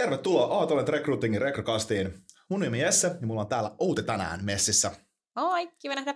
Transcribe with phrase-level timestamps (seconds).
[0.00, 2.14] Tervetuloa Aaltolen Recruitingin Rekrokastiin.
[2.48, 4.90] Mun nimi Jesse ja mulla on täällä Outi tänään messissä.
[5.36, 6.14] Moi, kiva nähdä.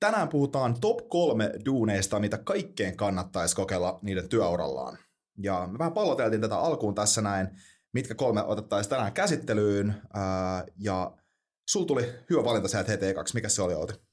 [0.00, 4.98] Tänään puhutaan top kolme duuneista, mitä kaikkeen kannattaisi kokeilla niiden työurallaan.
[5.38, 7.48] Ja me vähän palloteltiin tätä alkuun tässä näin,
[7.92, 10.02] mitkä kolme otettaisiin tänään käsittelyyn.
[10.78, 11.16] ja
[11.68, 13.34] sul tuli hyvä valinta sieltä heti ekaksi.
[13.34, 14.05] Mikä se oli, Outi?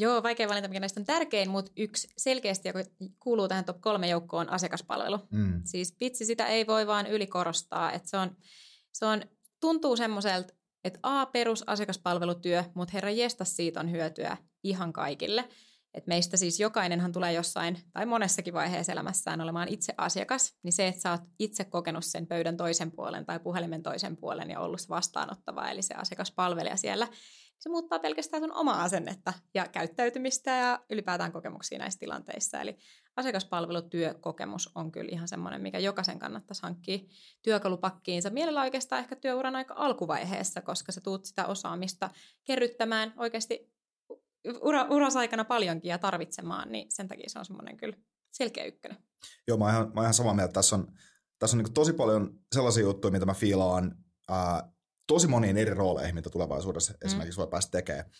[0.00, 2.80] Joo, vaikea valinta, mikä näistä on tärkein, mutta yksi selkeästi, joka
[3.20, 5.18] kuuluu tähän top kolme joukkoon, on asiakaspalvelu.
[5.30, 5.62] Mm.
[5.64, 8.36] Siis vitsi, sitä ei voi vaan ylikorostaa, että se on,
[8.92, 9.22] se on
[9.60, 15.48] tuntuu semmoiselta, että A, perusasiakaspalvelutyö, mutta herra jestas siitä on hyötyä ihan kaikille.
[15.94, 20.88] Et meistä siis jokainenhan tulee jossain tai monessakin vaiheessa elämässään olemaan itse asiakas, niin se,
[20.88, 24.88] että sä oot itse kokenut sen pöydän toisen puolen tai puhelimen toisen puolen ja ollut
[24.88, 27.08] vastaanottava, eli se asiakaspalvelija siellä,
[27.58, 32.60] se muuttaa pelkästään sun omaa asennetta ja käyttäytymistä ja ylipäätään kokemuksia näissä tilanteissa.
[32.60, 32.78] Eli
[33.16, 36.98] asiakaspalvelutyökokemus on kyllä ihan semmoinen, mikä jokaisen kannattaisi hankkia
[37.42, 38.30] työkalupakkiinsa.
[38.30, 42.10] Mielellä oikeastaan ehkä työuran aika alkuvaiheessa, koska sä tuut sitä osaamista
[42.44, 43.72] kerryttämään oikeasti
[44.60, 47.96] ura, urasaikana paljonkin ja tarvitsemaan, niin sen takia se on semmoinen kyllä
[48.30, 48.98] selkeä ykkönen.
[49.48, 50.52] Joo, mä oon ihan, mä oon ihan samaa mieltä.
[50.52, 50.92] Tässä on,
[51.38, 53.96] tässä on niin tosi paljon sellaisia juttuja, mitä mä fiilaan
[54.28, 54.72] ää,
[55.08, 57.06] tosi moniin eri rooleihin, mitä tulevaisuudessa mm.
[57.06, 58.10] esimerkiksi voi päästä tekemään.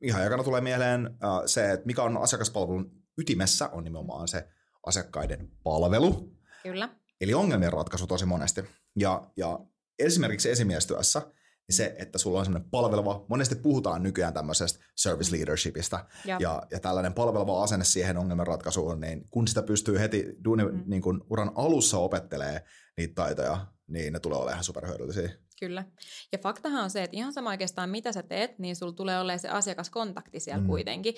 [0.00, 4.48] Ihan jakana tulee mieleen uh, se, että mikä on asiakaspalvelun ytimessä, on nimenomaan se
[4.86, 6.32] asiakkaiden palvelu.
[6.62, 6.88] Kyllä.
[7.20, 8.64] Eli ongelmien ratkaisu tosi monesti.
[8.96, 9.58] Ja, ja
[9.98, 11.22] esimerkiksi esimiestyössä
[11.68, 16.80] niin se, että sulla on semmoinen palveleva, monesti puhutaan nykyään tämmöisestä service leadershipista, ja, ja
[16.80, 20.82] tällainen palveleva asenne siihen ongelmanratkaisuun, niin kun sitä pystyy heti duuni, mm.
[20.86, 22.64] niin kun uran alussa opettelee
[22.96, 25.30] niitä taitoja, niin ne tulee olemaan ihan superhyödyllisiä.
[25.60, 25.84] Kyllä.
[26.32, 29.38] Ja faktahan on se, että ihan sama oikeastaan mitä sä teet, niin sulla tulee olemaan
[29.38, 30.66] se asiakaskontakti siellä mm.
[30.66, 31.14] kuitenkin.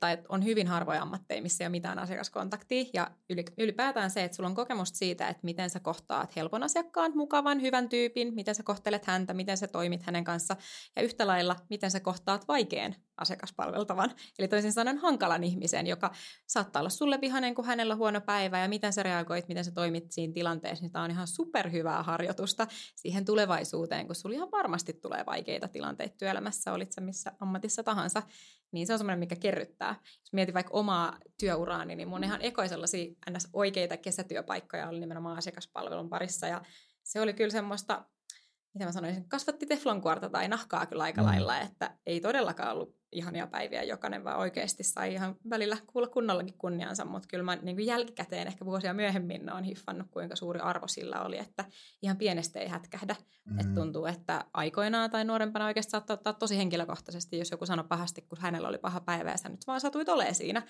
[0.00, 2.84] Tai on hyvin harvoja ammatteja, missä ei ole mitään asiakaskontaktia.
[2.94, 3.10] Ja
[3.58, 7.88] ylipäätään se, että sulla on kokemusta siitä, että miten sä kohtaat helpon asiakkaan, mukavan, hyvän
[7.88, 10.56] tyypin, miten sä kohtelet häntä, miten sä toimit hänen kanssa.
[10.96, 14.10] Ja yhtä lailla, miten sä kohtaat vaikean asiakaspalveltavan.
[14.38, 16.10] Eli toisin sanoen hankalan ihmisen, joka
[16.46, 18.58] saattaa olla sulle vihainen, kun hänellä on huono päivä.
[18.58, 22.66] Ja miten sä reagoit, miten sä toimit siinä tilanteessa, niin tämä on ihan superhyvää harjoitusta
[22.96, 28.22] siihen tulevaisuuteen kun sulla ihan varmasti tulee vaikeita tilanteita työelämässä, olit sä missä ammatissa tahansa,
[28.72, 29.96] niin se on semmoinen, mikä kerryttää.
[30.04, 33.48] Jos mietin vaikka omaa työuraani, niin mun ihan ekoi sellaisia ns.
[33.52, 36.62] oikeita kesätyöpaikkoja oli nimenomaan asiakaspalvelun parissa, ja
[37.02, 38.04] se oli kyllä semmoista,
[38.74, 41.26] mitä mä sanoisin, kasvatti teflonkuorta tai nahkaa kyllä aika mm.
[41.26, 46.58] lailla, että ei todellakaan ollut ihania päiviä jokainen, vaan oikeasti sai ihan välillä kuulla kunnollakin
[46.58, 50.88] kunniansa, mutta kyllä mä niin kuin jälkikäteen ehkä vuosia myöhemmin on hiffannut, kuinka suuri arvo
[50.88, 51.64] sillä oli, että
[52.02, 53.14] ihan pienestä ei hätkähdä.
[53.14, 53.60] Mm-hmm.
[53.60, 58.22] Että tuntuu, että aikoinaan tai nuorempana oikeasti saattaa ottaa tosi henkilökohtaisesti, jos joku sanoi pahasti,
[58.22, 60.62] kun hänellä oli paha päivä ja sä nyt vaan satuit olemaan siinä.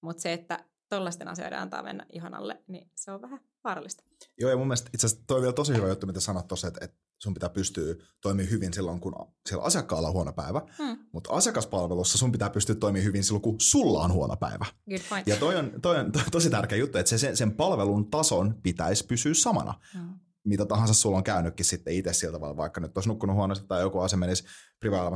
[0.00, 4.04] Mutta se, että tollaisten asioiden antaa mennä ihanalle, niin se on vähän vaarallista.
[4.40, 6.68] Joo, ja mun mielestä itse asiassa toi on vielä tosi hyvä juttu, mitä sanot tuossa,
[6.68, 9.14] että, että sun pitää pystyä toimimaan hyvin silloin, kun
[9.48, 10.98] siellä asiakkaalla on huono päivä, hmm.
[11.12, 14.66] mutta asiakaspalvelussa sun pitää pystyä toimimaan hyvin silloin, kun sulla on huono päivä.
[14.90, 15.26] Good point.
[15.26, 18.54] Ja toi on, toi on, on tosi tärkeä juttu, että se, sen, sen palvelun tason
[18.62, 19.74] pitäisi pysyä samana.
[19.94, 20.18] Hmm.
[20.44, 23.80] Mitä tahansa sulla on käynytkin sitten itse sillä tavalla, vaikka nyt olisi nukkunut huonosti tai
[23.80, 24.44] joku asia menisi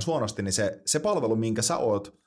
[0.07, 2.19] huonosti, niin se, se palvelu, minkä sä oot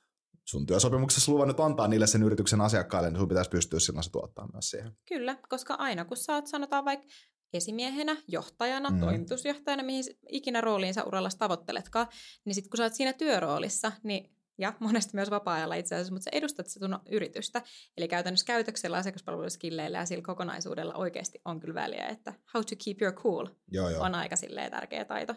[0.45, 4.49] sun työsopimuksessa luvannut antaa niille sen yrityksen asiakkaille, niin sun pitäisi pystyä silloin se tuottaa
[4.53, 4.91] myös siihen.
[5.07, 7.07] Kyllä, koska aina kun sä oot sanotaan vaikka
[7.53, 8.99] esimiehenä, johtajana, mm.
[8.99, 12.07] toimitusjohtajana, mihin ikinä rooliin sä uralla tavoitteletkaan,
[12.45, 16.23] niin sitten kun sä oot siinä työroolissa, niin ja monesti myös vapaa-ajalla itse asiassa, mutta
[16.23, 17.61] sä edustat sitä yritystä.
[17.97, 23.01] Eli käytännössä käytöksellä, asiakaspalveluskilleillä ja sillä kokonaisuudella oikeasti on kyllä väliä, että how to keep
[23.01, 24.03] your cool joo, joo.
[24.03, 24.35] on aika
[24.71, 25.35] tärkeä taito.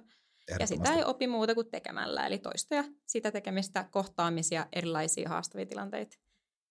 [0.60, 6.16] Ja sitä ei opi muuta kuin tekemällä, eli toistoja, sitä tekemistä, kohtaamisia, erilaisia haastavia tilanteita.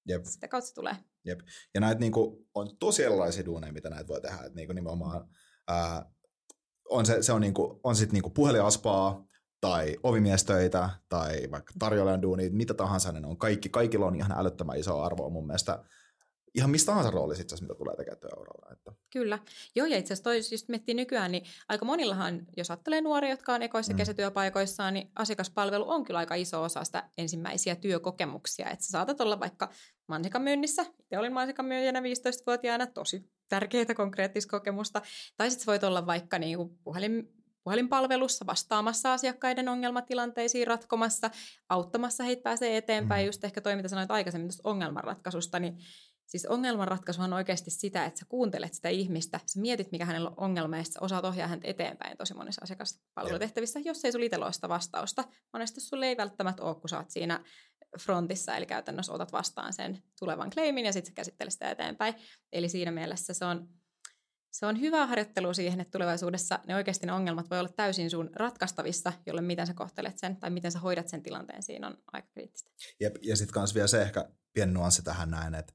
[0.08, 0.26] Jep.
[0.26, 0.96] Sitä kautta se tulee.
[1.26, 1.40] Jep.
[1.74, 4.44] Ja näitä niinku, on tosi erilaisia duuneja, mitä näitä voi tehdä.
[4.46, 5.28] Et niinku nimenomaan,
[5.68, 6.12] ää,
[6.90, 9.28] on se, se on, niinku, on sit niinku puhelinaspaa,
[9.62, 13.38] tai ovimiestöitä, tai vaikka tarjoilijan duuni, mitä tahansa ne on.
[13.38, 15.84] Kaikki, kaikilla on ihan älyttömän iso arvo mun mielestä
[16.56, 18.74] ihan mistä tahansa roolissa itse asiassa, mitä tulee tekemään työuralla.
[18.74, 18.92] Että.
[19.10, 19.40] Kyllä.
[19.76, 23.54] Joo, ja itse asiassa toi, just miettii nykyään, niin aika monillahan, jos ajattelee nuoria, jotka
[23.54, 23.98] on ekoissa mm.
[23.98, 28.70] kesätyöpaikoissaan, niin asiakaspalvelu on kyllä aika iso osa sitä ensimmäisiä työkokemuksia.
[28.70, 29.70] Että sä saatat olla vaikka
[30.08, 35.02] mansikamyynnissä, itse olin mansikamyyjänä 15-vuotiaana, tosi tärkeää konkreettista kokemusta.
[35.38, 37.34] Tai sitten voit olla vaikka niin kuin puhelin,
[37.64, 41.30] puhelinpalvelussa vastaamassa asiakkaiden ongelmatilanteisiin ratkomassa,
[41.70, 43.26] auttamassa heitä pääsee eteenpäin, mm.
[43.26, 45.78] just ehkä toi, mitä sanoit aikaisemmin tuosta ongelmanratkaisusta, niin
[46.26, 50.36] Siis ongelmanratkaisu on oikeasti sitä, että sä kuuntelet sitä ihmistä, sä mietit, mikä hänellä on
[50.38, 54.54] ongelma, ja sä osaat ohjaa häntä eteenpäin tosi monissa asiakaspalvelutehtävissä, jos ei sulla itsellä ole
[54.54, 55.24] sitä vastausta.
[55.54, 57.44] Monesti sulla ei välttämättä ole, kun sä oot siinä
[58.00, 62.14] frontissa, eli käytännössä otat vastaan sen tulevan claimin, ja sitten sä käsittelet sitä eteenpäin.
[62.52, 63.70] Eli siinä mielessä se on,
[64.52, 68.30] se on hyvä harjoittelu siihen, että tulevaisuudessa ne oikeasti ne ongelmat voi olla täysin sun
[68.36, 72.28] ratkaistavissa, jolle miten sä kohtelet sen tai miten sä hoidat sen tilanteen, siinä on aika
[72.34, 72.72] kriittistä.
[73.00, 75.74] Jep, ja sitten kans vielä se ehkä pieni nuanssi tähän näin, että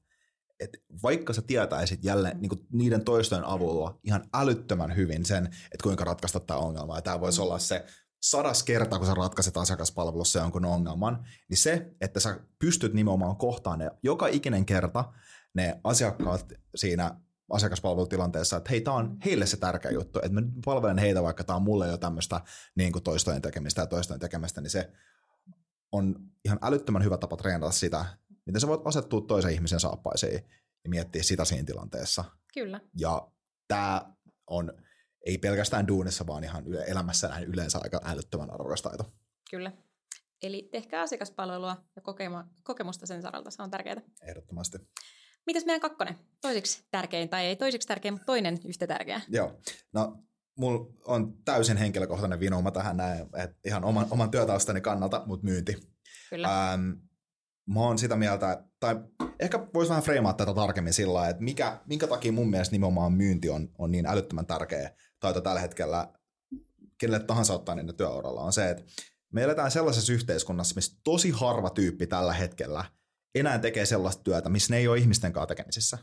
[0.59, 2.41] et vaikka sä tietäisit jälleen mm.
[2.41, 7.21] niin niiden toistojen avulla ihan älyttömän hyvin sen, että kuinka ratkaista tämä ongelma, ja tämä
[7.21, 7.43] voisi mm.
[7.43, 7.85] olla se
[8.21, 13.79] sadas kerta, kun sä ratkaiset asiakaspalvelussa jonkun ongelman, niin se, että sä pystyt nimenomaan kohtaan
[13.79, 15.13] ne joka ikinen kerta
[15.53, 17.15] ne asiakkaat siinä
[17.49, 21.57] asiakaspalvelutilanteessa, että hei, tämä on heille se tärkeä juttu, että mä palvelen heitä, vaikka tämä
[21.57, 22.41] on mulle jo tämmöistä
[22.75, 24.91] niin kuin toistojen tekemistä ja toistojen tekemistä, niin se
[25.91, 26.15] on
[26.45, 28.05] ihan älyttömän hyvä tapa treenata sitä,
[28.49, 30.33] miten sä voit asettua toisen ihmisen saappaisiin
[30.83, 32.23] ja miettiä sitä siinä tilanteessa.
[32.53, 32.81] Kyllä.
[32.99, 33.31] Ja
[33.67, 34.13] tämä
[34.47, 34.73] on
[35.25, 39.13] ei pelkästään duunissa, vaan ihan elämässä näin yleensä aika älyttömän arvokas taito.
[39.51, 39.71] Kyllä.
[40.43, 42.01] Eli tehkää asiakaspalvelua ja
[42.63, 44.01] kokemusta sen saralta, se on tärkeää.
[44.21, 44.77] Ehdottomasti.
[45.45, 46.15] Mitäs meidän kakkonen?
[46.41, 49.21] Toiseksi tärkein, tai ei toiseksi tärkein, mutta toinen yhtä tärkeä.
[49.27, 49.59] Joo.
[49.93, 50.23] No,
[50.57, 55.77] mulla on täysin henkilökohtainen vinouma tähän näin, että ihan oman, oman työtaustani kannalta, mutta myynti.
[56.29, 56.71] Kyllä.
[56.73, 56.91] Ähm,
[57.73, 58.99] mä oon sitä mieltä, tai
[59.39, 63.49] ehkä voisi vähän freimaa tätä tarkemmin sillä että mikä, minkä takia mun mielestä nimenomaan myynti
[63.49, 66.13] on, on niin älyttömän tärkeä taito tällä hetkellä
[66.97, 68.83] kenelle tahansa ottaa niiden työuralla, on se, että
[69.33, 72.85] me eletään sellaisessa yhteiskunnassa, missä tosi harva tyyppi tällä hetkellä
[73.35, 75.97] enää tekee sellaista työtä, missä ne ei ole ihmisten kanssa tekemisissä.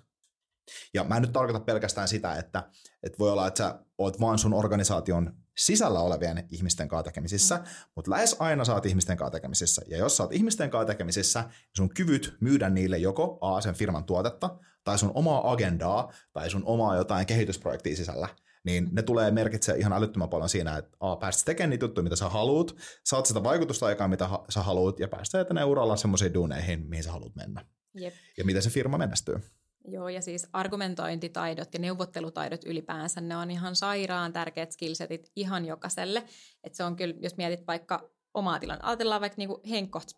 [0.95, 2.71] Ja mä en nyt tarkoita pelkästään sitä, että,
[3.03, 7.65] että voi olla, että sä oot vaan sun organisaation sisällä olevien ihmisten kanssa tekemisissä, mm.
[7.97, 9.83] mutta lähes aina oot ihmisten kanssa tekemisissä.
[9.89, 14.05] Ja jos oot ihmisten kanssa tekemisissä, niin sun kyvyt myydä niille joko A, sen firman
[14.05, 18.29] tuotetta, tai sun omaa agendaa, tai sun omaa jotain kehitysprojektia sisällä,
[18.65, 22.17] niin ne tulee merkitse ihan älyttömän paljon siinä, että A, päästä tekemään niitä juttuja, mitä
[22.17, 26.35] sä haluut, saat sitä vaikutusta aikaa, mitä ha- sä haluut, ja päästä eteenä uralla semmoisiin
[26.35, 27.65] duuneihin, mihin sä haluat mennä.
[27.95, 28.15] Jep.
[28.37, 29.41] Ja miten se firma menestyy.
[29.89, 36.25] Joo, ja siis argumentointitaidot ja neuvottelutaidot ylipäänsä, ne on ihan sairaan tärkeät skillsetit ihan jokaiselle.
[36.65, 39.63] Että se on kyllä, jos mietit vaikka omaa tilannetta, ajatellaan vaikka niinku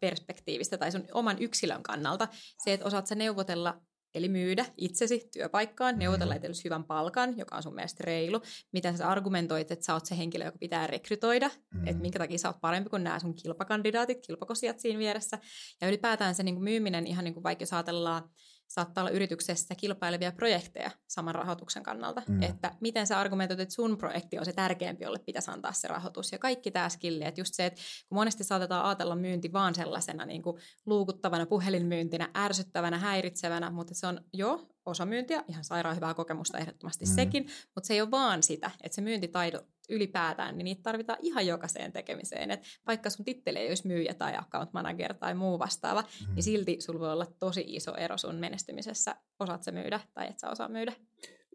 [0.00, 2.28] perspektiivistä tai sun oman yksilön kannalta,
[2.64, 3.80] se, että osaat sä neuvotella
[4.14, 5.98] Eli myydä itsesi työpaikkaan, mm-hmm.
[5.98, 8.42] neuvotella itsellesi hyvän palkan, joka on sun mielestä reilu.
[8.72, 11.88] Miten sä argumentoit, että sä oot se henkilö, joka pitää rekrytoida, mm-hmm.
[11.88, 15.38] että minkä takia sä oot parempi kuin nämä sun kilpakandidaatit, kilpakosijat siinä vieressä.
[15.80, 18.30] Ja ylipäätään se niin kuin myyminen, ihan niin kuin vaikka jos ajatellaan
[18.68, 22.22] saattaa olla yrityksessä kilpailevia projekteja saman rahoituksen kannalta.
[22.28, 22.42] Mm.
[22.42, 26.32] Että miten sä argumentoit, että sun projekti on se tärkeämpi, jolle pitäisi antaa se rahoitus.
[26.32, 30.26] Ja kaikki tämä skilli, että just se, että kun monesti saatetaan ajatella myynti vaan sellaisena
[30.26, 30.56] niin kuin
[30.86, 37.04] luukuttavana puhelinmyyntinä, ärsyttävänä, häiritsevänä, mutta se on jo osa myyntiä, ihan sairaan hyvää kokemusta ehdottomasti
[37.04, 37.14] mm.
[37.14, 41.46] sekin, mutta se ei ole vaan sitä, että se myyntitaito ylipäätään, niin niitä tarvitaan ihan
[41.46, 42.50] jokaiseen tekemiseen.
[42.50, 46.34] Et vaikka sun titteli ei olisi myyjä tai account manager tai muu vastaava, mm.
[46.34, 50.38] niin silti sulla voi olla tosi iso ero sun menestymisessä, osaat sä myydä tai et
[50.38, 50.92] sä osaa myydä.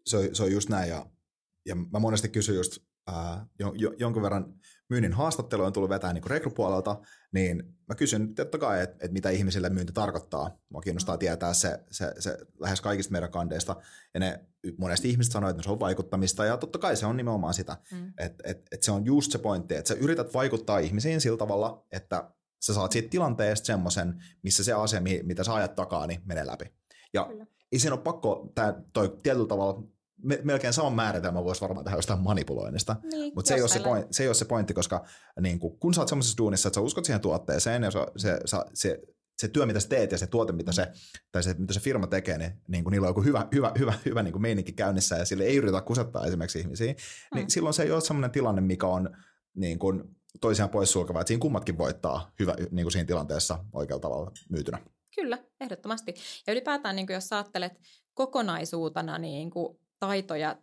[0.05, 1.05] Se on, se on just näin ja,
[1.65, 2.77] ja mä monesti kysyn just
[3.07, 4.53] ää, jo, jo, jonkun verran
[4.89, 7.01] myynnin haastatteluja on tullut vetää niin rekrypuolelta,
[7.31, 10.57] niin mä kysyn totta kai, että, että mitä ihmisille myynti tarkoittaa.
[10.69, 11.19] Mua kiinnostaa mm.
[11.19, 13.75] tietää se, se, se lähes kaikista meidän kandeista.
[14.13, 14.39] Ja ne
[14.77, 17.77] monesti ihmiset sanoo, että se on vaikuttamista, ja totta kai se on nimenomaan sitä.
[17.91, 18.13] Mm.
[18.17, 21.85] Että et, et se on just se pointti, että sä yrität vaikuttaa ihmisiin sillä tavalla,
[21.91, 22.31] että
[22.61, 26.65] sä saat siitä tilanteesta semmoisen, missä se asia, mitä sä ajat takaa, niin menee läpi.
[27.13, 27.45] Ja Kyllä.
[27.71, 29.83] ei siinä ole pakko, tää, toi tietyllä tavalla
[30.23, 34.07] me, melkein saman määritelmä voisi varmaan tehdä jostain manipuloinnista, niin, mutta se, ei se, point,
[34.11, 35.05] se ei ole se pointti, koska
[35.41, 38.39] niin kun, kun sä oot semmoisessa duunissa, että sä uskot siihen tuotteeseen ja se, se,
[38.73, 38.99] se,
[39.37, 40.87] se työ, mitä sä teet ja se tuote, mitä se,
[41.31, 44.23] tai se, mitä se firma tekee, niin, niin niillä on joku hyvä, hyvä, hyvä, hyvä
[44.23, 46.95] niin kuin meininki käynnissä ja sille ei yritä kusettaa esimerkiksi ihmisiä,
[47.33, 47.49] niin mm.
[47.49, 49.17] silloin se ei ole semmoinen tilanne, mikä on
[49.55, 50.03] niin kuin
[50.41, 54.79] toisiaan poissulkeva, että siinä kummatkin voittaa hyvä, niin kuin siinä tilanteessa oikealla tavalla myytynä.
[55.15, 56.13] Kyllä, ehdottomasti.
[56.47, 57.73] Ja ylipäätään, niin kuin jos ajattelet
[58.13, 60.55] kokonaisuutena niin kuin taitoja.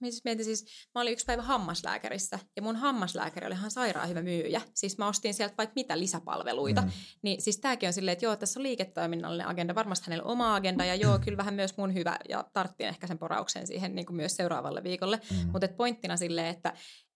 [0.00, 4.08] Mä siis mietin siis, mä olin yksi päivä hammaslääkärissä ja mun hammaslääkäri oli ihan sairaan
[4.08, 4.60] hyvä myyjä.
[4.74, 6.80] Siis mä ostin sieltä vaikka mitä lisäpalveluita.
[6.82, 6.90] Mm.
[7.22, 10.84] Niin siis tääkin on silleen, että joo, tässä on liiketoiminnallinen agenda, varmasti hänellä oma agenda
[10.84, 14.16] ja joo, kyllä vähän myös mun hyvä ja tarttiin ehkä sen porauksen siihen niin kuin
[14.16, 15.20] myös seuraavalle viikolle.
[15.30, 15.50] Mm.
[15.52, 16.72] Mutta pointtina silleen, että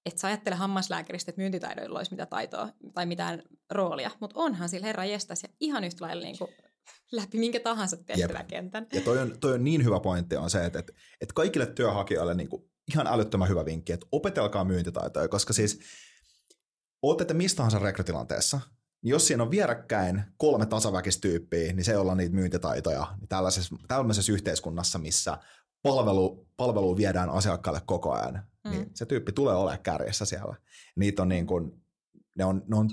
[0.07, 4.87] että sä ajattele hammaslääkäristä, että myyntitaidoilla olisi mitä taitoa tai mitään roolia, mutta onhan sillä
[4.87, 6.51] herra jestas ja ihan yhtä lailla niin kuin
[7.13, 8.87] läpi minkä tahansa tehtäväkentän.
[8.93, 12.35] Ja toi on, toi on niin hyvä pointti on se, että, että, että kaikille työhakijoille
[12.35, 15.81] niin kuin ihan älyttömän hyvä vinkki, että opetelkaa myyntitaitoja, koska siis
[17.03, 18.61] ootte mistä tahansa rekrytilanteessa,
[19.03, 23.77] niin jos siinä on vierekkäin kolme tasaväkistyyppiä, niin se ei olla niitä myyntitaitoja niin tällaisessa,
[23.89, 25.39] tällaisessa yhteiskunnassa, missä
[25.83, 28.71] palvelu, palvelu viedään asiakkaalle koko ajan, mm.
[28.71, 30.57] niin se tyyppi tulee olemaan kärjessä siellä.
[30.97, 31.83] Niitä on niin kuin,
[32.39, 32.91] ne on, ne on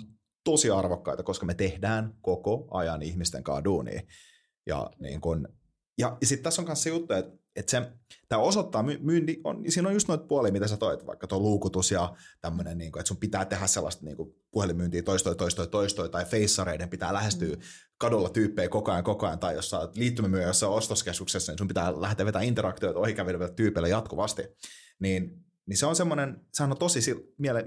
[0.52, 4.02] tosi arvokkaita, koska me tehdään koko ajan ihmisten kanssa duunia.
[4.66, 5.48] Ja, niin kun,
[5.98, 7.92] ja, ja sitten tässä on myös se juttu, että että se,
[8.30, 11.92] tämä osoittaa myynti, on, siinä on just noita puolia, mitä sä toit, vaikka tuo luukutus
[11.92, 16.10] ja tämmöinen, niin kuin, että sun pitää tehdä sellaista niin kuin puhelinmyyntiä toistoi, toistoi, toistoi,
[16.10, 17.62] tai feissareiden pitää lähestyä mm.
[17.98, 22.02] kadulla tyyppejä koko ajan, koko ajan, tai jos sä liittymämyö jossain ostoskeskuksessa, niin sun pitää
[22.02, 24.44] lähteä vetämään interaktioita ohikävelyville tyypeille jatkuvasti.
[25.00, 27.02] Niin, niin se on semmoinen, se on tosi,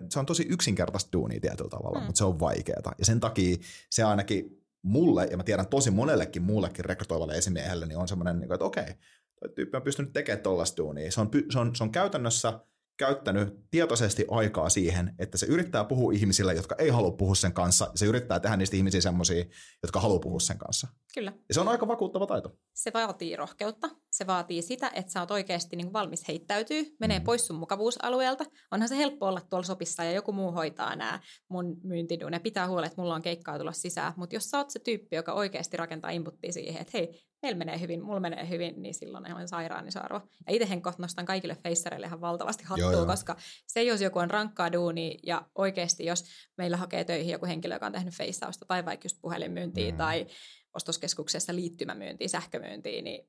[0.08, 2.04] se on tosi yksinkertaista duunia tietyllä tavalla, mm.
[2.04, 2.94] mutta se on vaikeaa.
[2.98, 3.56] Ja sen takia
[3.90, 8.52] se ainakin mulle, ja mä tiedän tosi monellekin muullekin rekrytoivalle esimiehelle, niin on semmoinen, niin
[8.52, 8.94] että okei,
[9.40, 11.12] toi tyyppi on pystynyt tekemään tollaista duunia.
[11.12, 12.60] Se on, se, on, se on käytännössä
[12.96, 17.84] käyttänyt tietoisesti aikaa siihen, että se yrittää puhua ihmisille, jotka ei halua puhua sen kanssa,
[17.84, 19.44] ja se yrittää tehdä niistä ihmisiä semmoisia,
[19.82, 20.88] jotka haluaa puhua sen kanssa.
[21.14, 21.32] Kyllä.
[21.48, 22.58] Ja se on aika vakuuttava taito.
[22.74, 23.90] Se vaatii rohkeutta.
[24.20, 27.24] Se vaatii sitä, että sä oot oikeasti niin valmis heittäytyy, menee mm.
[27.24, 28.44] pois sun mukavuusalueelta.
[28.70, 32.68] Onhan se helppo olla tuolla sopissa ja joku muu hoitaa nämä mun myyntiduun ja pitää
[32.68, 34.12] huolen, että mulla on keikkaa tulla sisään.
[34.16, 37.80] Mutta jos sä oot se tyyppi, joka oikeasti rakentaa inputtia siihen, että hei, meillä menee
[37.80, 40.20] hyvin, mulla menee hyvin, niin silloin on sairaan iso arvo.
[40.46, 43.06] Ja itse kohta nostan kaikille feissareille ihan valtavasti hattua, joo, joo.
[43.06, 43.36] koska
[43.66, 46.24] se, jos joku on rankkaa duuni ja oikeasti, jos
[46.58, 49.96] meillä hakee töihin joku henkilö, joka on tehnyt feissausta tai vaikka just puhelinmyyntiä mm.
[49.96, 50.26] tai
[50.74, 53.28] ostoskeskuksessa liittymämyyntiä, sähkömyyntiä, niin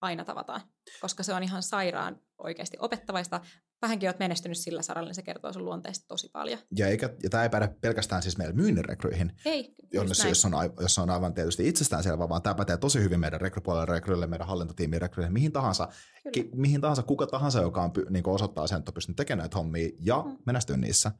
[0.00, 0.60] aina tavataan,
[1.00, 3.40] koska se on ihan sairaan oikeasti opettavaista.
[3.82, 6.58] Vähänkin olet menestynyt sillä saralla, niin se kertoo sun luonteesta tosi paljon.
[6.76, 10.52] Ja, eikä, ja tämä ei päde pelkästään siis meidän myynnin rekryihin, ei, jos, jos, on,
[10.80, 15.00] jos on aivan tietysti itsestäänselvä, vaan tämä pätee tosi hyvin meidän rekrypuolelle rekryille, meidän hallintotiimin
[15.00, 15.88] rekryille, mihin tahansa,
[16.32, 19.56] ki, mihin tahansa, kuka tahansa, joka on, niin osoittaa sen, että on pystynyt tekemään näitä
[19.56, 20.36] hommia ja mm.
[20.46, 21.12] menestyä niissä,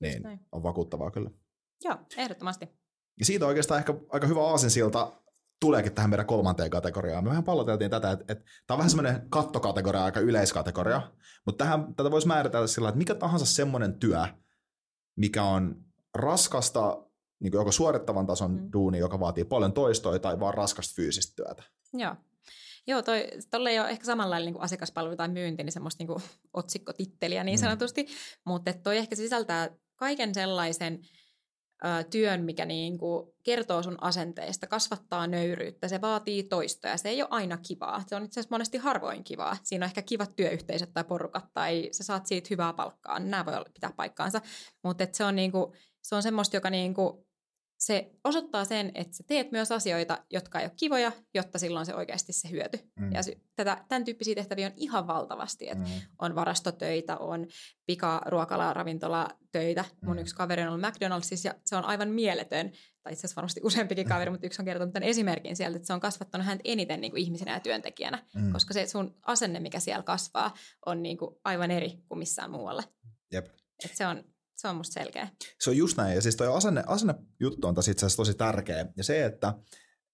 [0.00, 0.22] niin
[0.52, 1.30] on vakuuttavaa kyllä.
[1.84, 2.68] Joo, ehdottomasti.
[3.18, 5.12] Ja siitä oikeastaan ehkä aika hyvä aasinsilta
[5.64, 7.24] tuleekin tähän meidän kolmanteen kategoriaan.
[7.24, 11.02] Me vähän palloteltiin tätä, että, että tämä on vähän semmoinen kattokategoria, aika yleiskategoria,
[11.46, 14.26] mutta tähän, tätä voisi määritellä sillä että mikä tahansa semmoinen työ,
[15.16, 15.76] mikä on
[16.14, 17.06] raskasta,
[17.40, 18.68] niin joko suorittavan tason mm.
[18.72, 21.62] duuni, joka vaatii paljon toistoja, tai vaan raskasta fyysistä työtä.
[21.92, 22.16] Joo.
[22.86, 27.44] Joo, toi, tolle ei ole ehkä samanlainen niin asiakaspalvelu tai myynti, niin semmoista niin otsikkotitteliä
[27.44, 27.60] niin mm.
[27.60, 28.08] sanotusti, mm.
[28.44, 30.98] mutta toi ehkä sisältää kaiken sellaisen,
[32.10, 36.96] työn, mikä niin kuin kertoo sun asenteesta, kasvattaa nöyryyttä, se vaatii toistoja.
[36.96, 38.02] Se ei ole aina kivaa.
[38.06, 39.56] Se on itse asiassa monesti harvoin kivaa.
[39.62, 43.18] Siinä on ehkä kivat työyhteisöt tai porukat tai sä saat siitä hyvää palkkaa.
[43.18, 44.40] Nämä voi pitää paikkaansa.
[44.84, 45.72] Mutta se on, niin kuin,
[46.02, 47.26] se on semmoista, joka niin kuin
[47.86, 51.94] se osoittaa sen, että sä teet myös asioita, jotka ei ole kivoja, jotta silloin se
[51.94, 52.78] oikeasti se hyöty.
[53.00, 53.12] Mm.
[53.12, 53.20] Ja
[53.56, 55.68] tätä, tämän tyyppisiä tehtäviä on ihan valtavasti.
[55.68, 55.90] Että mm.
[56.18, 57.46] On varastotöitä, on
[57.86, 59.84] pikaruokala, ravintolatöitä.
[60.02, 60.20] Mun mm.
[60.20, 62.72] yksi kaveri on ollut McDonaldsissa ja se on aivan mieletön,
[63.02, 65.92] tai itse asiassa varmasti useampikin kaveri, mutta yksi on kertonut tämän esimerkin sieltä, että se
[65.92, 68.52] on kasvattanut häntä eniten niin kuin ihmisenä ja työntekijänä, mm.
[68.52, 70.54] koska se sun asenne, mikä siellä kasvaa,
[70.86, 72.82] on niin kuin aivan eri kuin missään muualla.
[73.32, 73.46] Jep.
[73.84, 74.24] Et se on
[74.56, 75.28] se on musta selkeä.
[75.60, 76.14] Se on just näin.
[76.14, 78.86] Ja siis toi asenne, asenne juttu on taas itse asiassa tosi tärkeä.
[78.96, 79.54] Ja se, että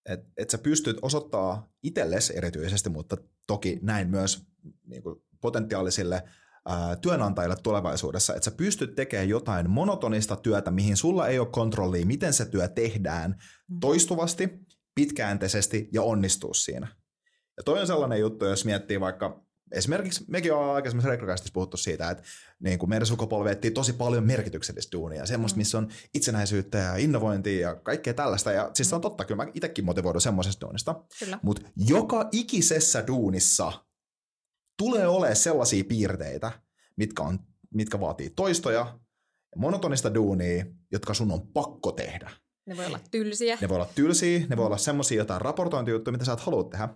[0.06, 3.16] et, et sä pystyt osoittaa itsellesi erityisesti, mutta
[3.46, 4.46] toki näin myös
[4.86, 6.22] niin kuin potentiaalisille
[6.68, 12.06] ää, työnantajille tulevaisuudessa, että sä pystyt tekemään jotain monotonista työtä, mihin sulla ei ole kontrollia,
[12.06, 13.30] miten se työ tehdään
[13.68, 13.80] mm.
[13.80, 14.48] toistuvasti,
[14.94, 16.88] pitkäänteisesti ja onnistuu siinä.
[17.56, 22.10] Ja toi on sellainen juttu, jos miettii vaikka esimerkiksi mekin ollaan aikaisemmassa rekrykästissä puhuttu siitä,
[22.10, 22.22] että
[22.60, 27.68] niin kuin meidän sukupolvi etsii tosi paljon merkityksellistä duunia, semmoista, missä on itsenäisyyttä ja innovointia
[27.68, 28.52] ja kaikkea tällaista.
[28.52, 31.04] Ja siis se on totta, kyllä mä itsekin motivoidun semmoisesta duunista.
[31.42, 33.72] Mutta joka ikisessä duunissa
[34.78, 36.52] tulee olemaan sellaisia piirteitä,
[36.96, 37.38] mitkä, on,
[37.74, 38.98] mitkä vaatii toistoja
[39.54, 42.30] ja monotonista duunia, jotka sun on pakko tehdä.
[42.66, 43.58] Ne voi olla tylsiä.
[43.60, 46.88] Ne voi olla tylsiä, ne voi olla semmoisia jotain raportointijuttuja, mitä sä et halua tehdä.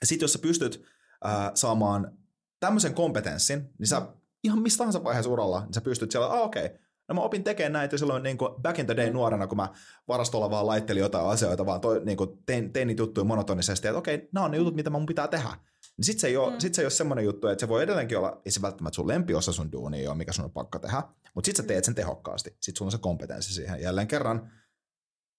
[0.00, 0.84] Ja sitten jos sä pystyt
[1.24, 2.18] ää, saamaan
[2.60, 4.02] tämmöisen kompetenssin, niin sä
[4.44, 7.44] ihan mistä tahansa vaiheessa uralla, niin sä pystyt siellä, ah okei, okay, No mä opin
[7.44, 9.68] tekemään näitä silloin niin kuin back in the day nuorena, kun mä
[10.08, 13.98] varastolla vaan laittelin jotain asioita, vaan toi, niin kuin tein, tein niitä juttuja monotonisesti, että
[13.98, 15.48] okei, okay, nämä on ne jutut, mitä mun pitää tehdä.
[15.96, 16.58] Niin sit se, ei ole, mm.
[16.58, 19.08] sit se ei ole semmoinen juttu, että se voi edelleenkin olla, ei se välttämättä sun
[19.08, 21.02] lempiosa sun duunia ole, mikä sun on pakko tehdä,
[21.34, 22.56] mutta sit sä teet sen tehokkaasti.
[22.60, 23.82] Sit sulla on se kompetenssi siihen.
[23.82, 24.52] Jälleen kerran,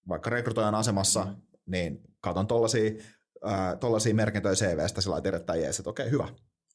[0.08, 1.36] vaikka rekrytoijan asemassa, mm.
[1.66, 2.92] niin katon tollasia
[3.80, 5.16] tuollaisia merkintöjä CVstä sillä
[5.56, 6.28] jees, että okei, hyvä.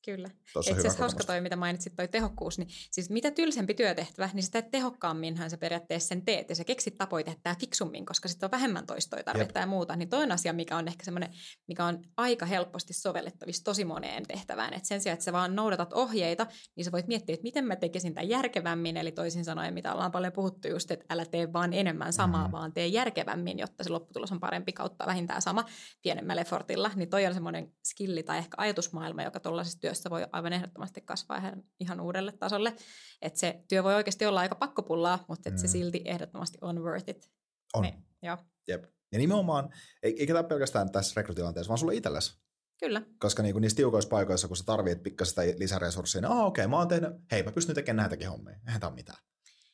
[0.05, 0.31] Kyllä.
[0.61, 4.63] Itse asiassa hauska toi, mitä mainitsit, toi tehokkuus, niin siis mitä tylsempi työtehtävä, niin sitä
[4.63, 8.87] tehokkaamminhan sä periaatteessa sen teet ja sä keksit tapoja tehdä fiksummin, koska sitten on vähemmän
[8.87, 9.97] toistoja tarvetta ja muuta.
[9.97, 11.31] Niin toinen asia, mikä on ehkä semmoinen,
[11.69, 14.75] mikä on aika helposti sovellettavissa tosi moneen tehtävään.
[14.75, 16.47] Et sen sijaan, että sä vaan noudatat ohjeita,
[16.77, 20.13] niin sä voit miettiä, että miten mä tekisin tämän järkevämmin, eli toisin sanoen, mitä ollaan
[20.13, 22.53] paljon puhuttu just, että älä tee vaan enemmän samaa, mm-hmm.
[22.53, 25.65] vaan tee järkevämmin, jotta se lopputulos on parempi kautta vähintään sama
[26.03, 26.91] pienemmällä effortilla.
[26.95, 31.39] Niin toi on semmoinen skilli tai ehkä ajatusmaailma, joka tuollaisessa työssä voi aivan ehdottomasti kasvaa
[31.39, 32.77] ihan, ihan uudelle tasolle.
[33.23, 35.59] Että se työ voi oikeasti olla aika pakkopullaa, mutta et mm.
[35.59, 37.31] se silti ehdottomasti on worth it.
[37.75, 37.83] On.
[37.83, 38.39] Niin, joo.
[38.69, 38.85] Jep.
[39.13, 39.71] Ja nimenomaan,
[40.03, 42.39] eikä tämä pelkästään tässä rekrytilanteessa, vaan sulle itsellesi.
[42.81, 43.03] Kyllä.
[43.19, 46.89] Koska niinku niissä tiukoissa paikoissa, kun sä tarvitset pikkasen lisäresursseja, niin okei, okay, mä oon
[46.89, 49.19] tehnyt, hei mä pystyn tekemään näitäkin hommia, eihän tää ole mitään.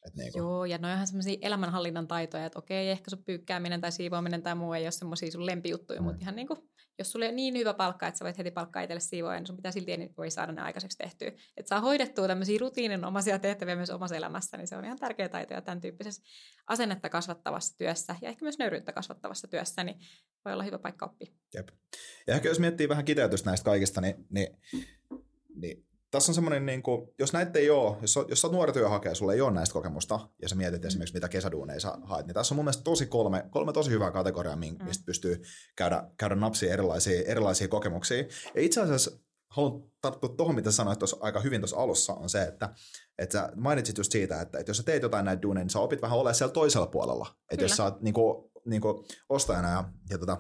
[0.07, 0.39] Et niinku.
[0.39, 4.43] Joo, ja ne on ihan semmoisia elämänhallinnan taitoja, että okei, ehkä sun pyykkääminen tai siivoaminen
[4.43, 6.05] tai muu ei ole semmoisia sun lempijuttuja, mm.
[6.05, 9.01] mutta ihan niinku, jos sulla on niin hyvä palkka, että sä voit heti palkkaa itselle
[9.01, 11.29] siivoa, niin sun pitää silti niin voi saada ne aikaiseksi tehtyä.
[11.29, 15.55] Että saa hoidettua tämmöisiä rutiininomaisia tehtäviä myös omassa elämässä, niin se on ihan tärkeä taito
[15.55, 16.23] ja tämän tyyppisessä
[16.67, 19.97] asennetta kasvattavassa työssä ja ehkä myös nöyryyttä kasvattavassa työssä, niin
[20.45, 21.33] voi olla hyvä paikka oppia.
[21.55, 21.69] Jep.
[22.27, 24.59] Ja ehkä jos miettii vähän kiteytystä näistä kaikista, niin, niin,
[25.55, 28.73] niin tässä on semmoinen, niin kuin, jos näitä ei ole, jos, jos sä oot nuori
[28.73, 30.87] työhakija, sulla ei ole näistä kokemusta, ja sä mietit mm.
[30.87, 34.11] esimerkiksi, mitä kesäduuneja sä haet, niin tässä on mun mielestä tosi kolme, kolme tosi hyvää
[34.11, 34.61] kategoriaa, mm.
[34.61, 35.07] mistä mm.
[35.07, 35.43] pystyy
[35.77, 38.25] käydä, käydä napsia erilaisia, erilaisia kokemuksia.
[38.55, 39.11] Ja itse asiassa
[39.51, 42.75] haluan tarttua tuohon, mitä sanoit tuossa aika hyvin tuossa alussa, on se, että,
[43.19, 45.81] että sä mainitsit just siitä, että, että jos sä teet jotain näitä duuneja, niin sä
[45.81, 47.35] opit vähän olemaan siellä toisella puolella.
[47.51, 50.37] Että jos sä oot niin kuin, niin kuin ostajana ja, ja tota,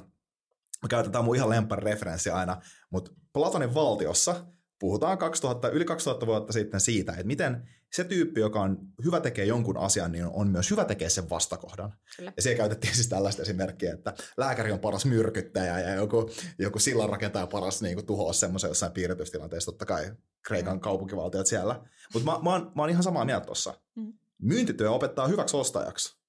[0.83, 4.35] mä käytetään mun ihan lempari referenssi aina, mutta Platonin valtiossa–
[4.81, 9.45] puhutaan 2000, yli 2000 vuotta sitten siitä, että miten se tyyppi, joka on hyvä tekee
[9.45, 11.93] jonkun asian, niin on myös hyvä tekee sen vastakohdan.
[12.17, 12.33] Kyllä.
[12.37, 17.47] Ja se käytettiin siis tällaista esimerkkiä, että lääkäri on paras myrkyttäjä ja joku, joku sillanrakentaja
[17.47, 20.13] paras niin kuin, tuhoa semmoisen jossain piirretystilanteessa, totta kai
[20.47, 20.81] Kreikan mm.
[20.81, 21.81] kaupunkivaltiot siellä.
[22.15, 23.75] Mutta mä, mä, oon, mä oon ihan samaa mieltä tuossa.
[23.97, 24.13] Mm.
[24.43, 26.21] Myyntityö opettaa hyväksi ostajaksi.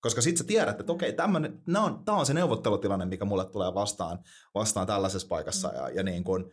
[0.00, 1.38] Koska sitten sä tiedät, että okei, tämä
[1.86, 4.18] on, on se neuvottelutilanne, mikä mulle tulee vastaan,
[4.54, 5.68] vastaan tällaisessa paikassa.
[5.68, 5.74] Mm.
[5.74, 6.50] Ja, ja niin kun,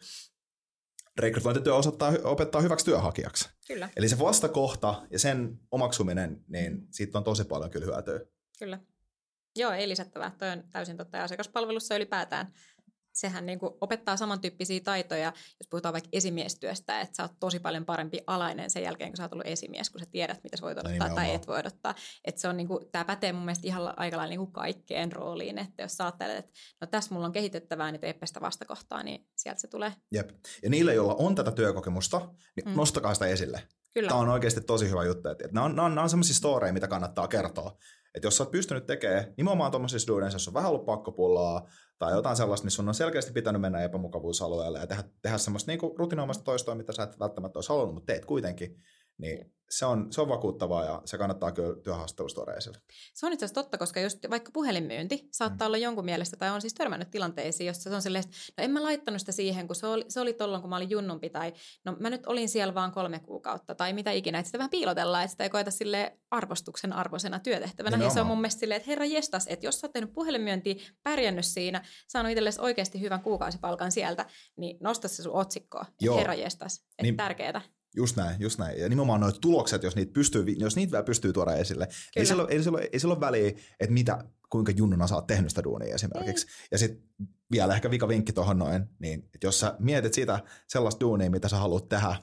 [1.19, 3.49] rekrytointityö osoittaa, opettaa hyväksi työhakijaksi.
[3.67, 3.89] Kyllä.
[3.95, 8.19] Eli se vastakohta ja sen omaksuminen, niin siitä on tosi paljon kyllä hyötyä.
[8.59, 8.79] Kyllä.
[9.55, 10.31] Joo, ei lisättävää.
[10.37, 11.17] Toi on täysin totta.
[11.17, 12.53] Ja asiakaspalvelussa ylipäätään
[13.15, 17.85] sehän niin kuin opettaa samantyyppisiä taitoja, jos puhutaan vaikka esimiestyöstä, että sä oot tosi paljon
[17.85, 20.77] parempi alainen sen jälkeen, kun sä oot ollut esimies, kun sä tiedät, mitä sä voit
[20.77, 21.95] odottaa tai et voi odottaa.
[22.25, 25.11] Että se on niin kuin, tämä pätee mun mielestä ihan aika lailla niin kuin kaikkeen
[25.11, 29.03] rooliin, että jos sä ajattelet, että no tässä mulla on kehitettävää, niin teepä sitä vastakohtaa,
[29.03, 29.93] niin sieltä se tulee.
[30.11, 30.29] Jep.
[30.63, 32.19] Ja niille, joilla on tätä työkokemusta,
[32.55, 32.75] niin mm.
[32.75, 33.63] nostakaa sitä esille.
[33.93, 34.09] Kyllä.
[34.09, 35.29] Tämä on oikeasti tosi hyvä juttu.
[35.29, 37.77] Että nämä on, nämä on, nämä on sellaisia storeja, mitä kannattaa kertoa.
[38.15, 41.67] Että jos sä oot pystynyt tekemään nimenomaan tuommoisissa duudeissa, jos on vähän ollut pakkopullaa
[41.99, 45.79] tai jotain sellaista, missä sun on selkeästi pitänyt mennä epämukavuusalueelle ja tehdä, tehdä semmoista niin
[45.97, 48.77] rutinoimasta toistoa, mitä sä et välttämättä olisi halunnut, mutta teet kuitenkin,
[49.17, 52.77] niin se on, se on vakuuttavaa ja se kannattaa kyllä työhaastattelusta esille.
[53.13, 55.67] Se on itse asiassa totta, koska just vaikka puhelinmyynti saattaa mm.
[55.67, 58.23] olla jonkun mielestä, tai on siis törmännyt tilanteisiin, jossa se on silleen,
[58.57, 60.89] no en mä laittanut sitä siihen, kun se oli, se oli tollon, kun mä olin
[60.89, 61.53] junnumpi, tai
[61.85, 65.23] no mä nyt olin siellä vaan kolme kuukautta, tai mitä ikinä, että sitä vähän piilotellaan,
[65.23, 68.03] että sitä ei koeta sille arvostuksen arvoisena työtehtävänä.
[68.03, 70.75] Ja se on mun mielestä silleen, että herra jestas, että jos sä oot tehnyt puhelinmyöntiä,
[71.03, 74.25] pärjännyt siinä, saanut itsellesi oikeasti hyvän kuukausipalkan sieltä,
[74.57, 77.61] niin nosta se sun otsikkoa, herra jestas, että niin, tärkeetä.
[77.95, 78.79] Just näin, just näin.
[78.79, 81.87] Ja nimenomaan nuo tulokset, jos niitä, pystyy, jos niitä vielä pystyy tuoda esille.
[82.15, 85.49] Ei sillä, ei, sillä, ei sillä ole väliä, että mitä, kuinka junnuna sä oot tehnyt
[85.49, 86.47] sitä duunia esimerkiksi.
[86.47, 86.67] Ei.
[86.71, 87.03] Ja sitten
[87.51, 91.49] vielä ehkä vika vinkki tuohon noin, niin että jos sä mietit sitä sellaista duunia, mitä
[91.49, 92.21] sä haluat tehdä äh,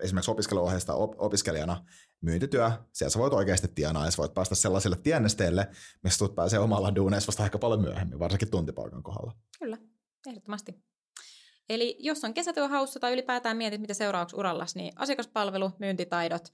[0.00, 1.84] esimerkiksi opiskeluohjeesta op- opiskelijana,
[2.20, 5.68] myyntityö, siellä sä voit oikeasti tienaa ja sä voit päästä sellaisille tiennesteille,
[6.02, 9.36] missä tuut pääsee omalla duuneissa vasta aika paljon myöhemmin, varsinkin tuntipalkan kohdalla.
[9.58, 9.78] Kyllä,
[10.26, 10.74] ehdottomasti.
[11.68, 16.52] Eli jos on kesätyö haussa tai ylipäätään mietit, mitä seuraavaksi urallas, niin asiakaspalvelu, myyntitaidot,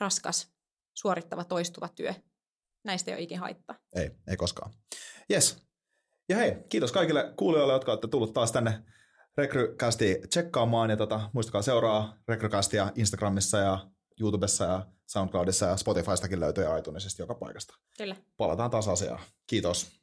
[0.00, 0.52] raskas,
[0.94, 2.14] suorittava, toistuva työ.
[2.84, 3.76] Näistä ei ole ikin haittaa.
[3.94, 4.72] Ei, ei koskaan.
[5.30, 5.66] Yes.
[6.28, 8.82] Ja hei, kiitos kaikille kuulijoille, jotka olette tullut taas tänne
[9.36, 10.90] Rekrycastia tsekkaamaan.
[10.90, 17.34] Ja tota, muistakaa seuraa Rekrycastia Instagramissa ja YouTubessa ja SoundCloudissa ja Spotifystakin löytyy aituneisesti joka
[17.34, 17.74] paikasta.
[17.98, 18.16] Kyllä.
[18.36, 19.20] Palataan taas asiaan.
[19.46, 20.01] Kiitos.